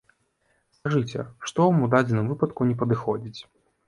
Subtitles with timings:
[0.77, 3.39] Скажыце, што вам у дадзеным выпадку не падыходзіць?